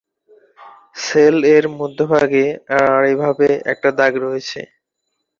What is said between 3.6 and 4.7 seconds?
একটি দাগ রয়েছে।